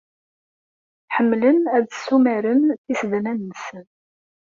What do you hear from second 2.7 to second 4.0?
tisednan-nsen.